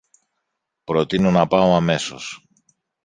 [0.83, 2.47] προτείνω να πάω αμέσως